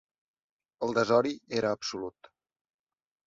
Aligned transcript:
El 0.87 0.95
desori 0.99 1.33
era 1.61 1.73
absolut. 1.79 2.31